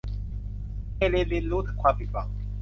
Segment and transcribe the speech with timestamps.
[0.95, 2.27] เฮเลนเรียนรู้ถึงความผิดหวัง